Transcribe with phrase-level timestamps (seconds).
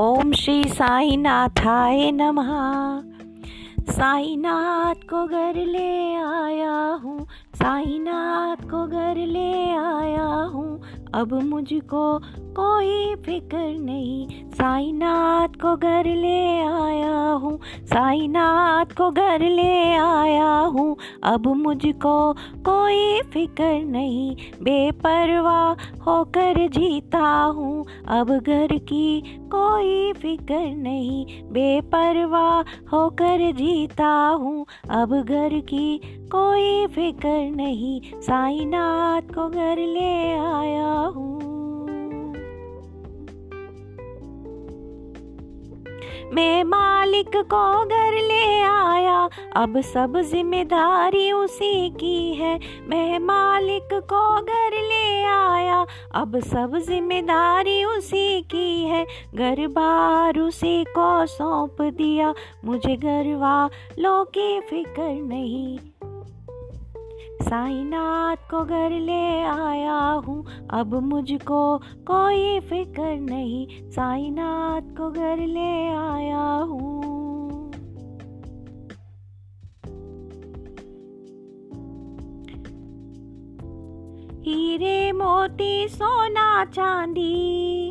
[0.00, 2.50] ओम श्री साई साईनाथाय नमः।
[3.92, 10.82] साईनाथ को घर ले आया हूँ, साईनाथ को घर ले आया हूँ।
[11.14, 12.18] अब मुझको
[12.50, 20.96] कोई फ़िक्र नहीं। साईनाथ को घर ले आया हूँ। साईनाथ को घर ले आया हूँ।
[21.24, 29.20] अब मुझको कोई फ़िक्र नहीं। बेपरवाह होकर जीता हूँ। अब घर की
[29.54, 32.60] कोई फ़िक्र नहीं। बेपरवाह
[32.92, 36.00] होकर जीता हूँ। अब घर की
[36.32, 41.49] कोई फ़िक्र नहीं। साईनाथ को घर ले आया हूँ।
[46.32, 52.58] मैं मालिक को घर ले आया। अब सब ज़िम्मेदारी उसी की है।
[52.88, 60.84] मैं मालिक को घर ले आया। अब सब ज़िम्मेदारी उसी की है। घर बार उसी
[60.84, 62.34] को सौंप दिया।
[62.64, 65.78] मुझे घर वालों की फ़िक्र नहीं।
[67.42, 75.88] साईनाथ को घर ले आया हूँ। अब मुझको कोई फ़िक्र नहीं। साईनाथ को घर ले
[75.88, 77.00] आया हूँ।
[84.42, 87.89] हीरे मोती, सोना चांदी।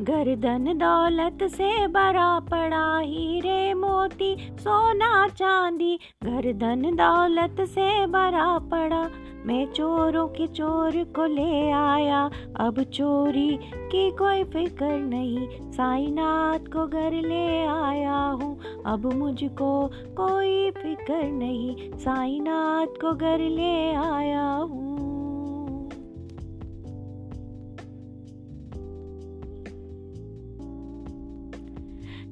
[0.00, 9.00] गर्दन दौलत से भरा पड़ा हीरे मोती, सोना चांदी। गर्दन दौलत से भरा पड़ा,
[9.46, 12.24] मैं चोरों के चोर को ले आया।
[12.60, 19.70] अब चोरी की कोई फ़िक्र नहीं, साईनाथ को घर ले आया हूँ। अब मुझको
[20.16, 24.47] कोई फ़िक्र नहीं, साईनाथ को घर ले आया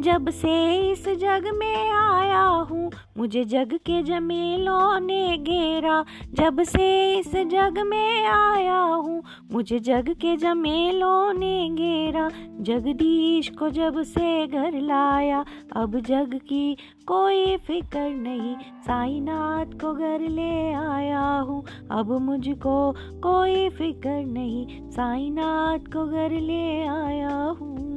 [0.00, 7.14] जब से इस जग में आया हूँ, मुझे जग के जमेलों ने घेरा। जब से
[7.18, 9.22] इस जग में आया हूँ,
[9.52, 12.28] मुझे जग के जमेलों ने घेरा।
[12.60, 15.44] जगदीश को जब से घर लाया,
[15.76, 23.68] अब जग की कोई फ़िक्र नहीं। साईनाथ को घर ले आया हूँ, अब मुझको कोई
[23.68, 27.91] फ़िक्र नहीं। साईनाथ को घर ले आया हूँ।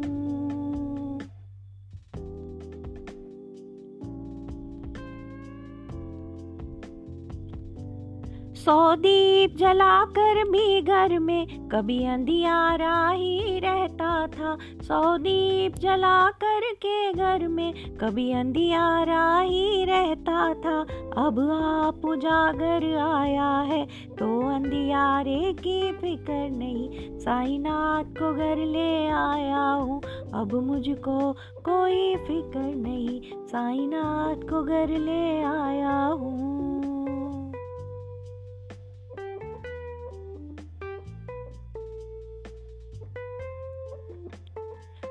[8.66, 17.12] सौ दीप जलाकर भी घर में कभी अंधियारा ही रहता था। सौ दीप जलाकर के
[17.14, 20.80] घर में कभी अंधियारा ही रहता था।
[21.18, 23.86] अब आप उजागर आया है
[24.18, 30.02] तो अंधियारे की फ़िक्र नहीं। साईनाथ को घर ले आया हूँ,
[30.34, 31.32] अब मुझको
[31.66, 36.45] कोई फ़िक्र नहीं। साईनाथ को घर ले आया हूँ।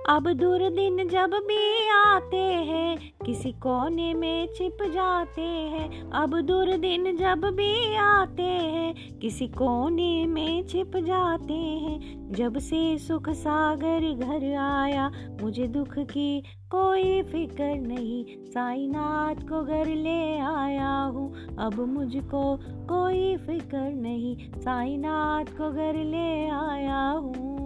[0.09, 6.76] अब दूर दिन जब भी आते हैं, किसी कोने में छिप जाते हैं। अब दूर
[6.76, 14.12] दिन जब भी आते हैं, किसी कोने में छिप जाते हैं। जब से सुख सागर
[14.15, 15.10] घर आया,
[15.42, 16.41] मुझे दुख की
[16.71, 25.44] कोई फ़िक्र नहीं। साईनाथ को घर ले आया हूँ, अब मुझको कोई फ़िक्र नहीं। साईनाथ
[25.44, 27.63] को घर ले आया हूँ।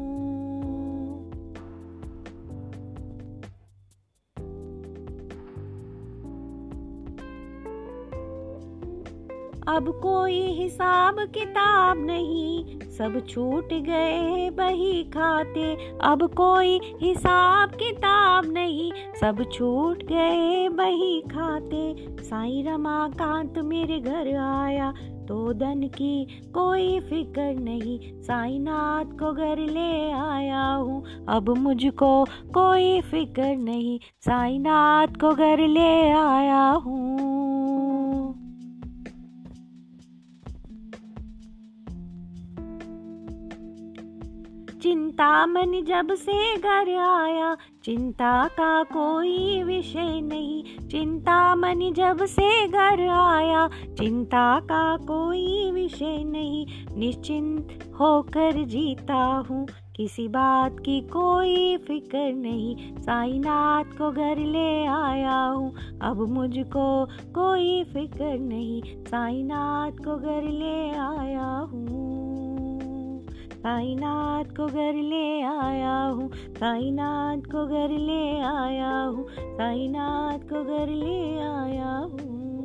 [9.68, 18.90] अब कोई हिसाब किताब नहीं। सब छूट गए बही खाते। अब कोई हिसाब किताब नहीं।
[19.20, 21.84] सब छूट गए बही खाते।
[22.20, 24.92] साई रमाकांत मेरे घर आया
[25.28, 32.24] तो धन की कोई फ़िक्र नहीं। साईनाथ को घर ले आया हूँ, अब मुझको
[32.54, 37.37] कोई फ़िक्र नहीं। साईनाथ को घर ले आया हूँ।
[44.82, 52.68] चिंता मन जब से घर आया, चिंता का कोई विषय नहीं। चिंता मन जब से
[52.68, 56.66] घर आया, चिंता का कोई विषय नहीं।
[56.96, 59.66] निश्चिंत होकर जीता हूँ,
[59.96, 67.84] किसी बात की कोई फ़िक्र नहीं। साईनाथ को घर ले आया हूँ, अब मुझको कोई
[67.84, 72.17] फ़िक्र नहीं। साईनाथ को घर ले आया हूँ।
[73.68, 76.28] साईनाथ को घर ले आया हूँ,
[76.60, 79.26] कायनात को घर ले आया हूँ,
[79.58, 82.57] कायनात को घर ले आया हूँ।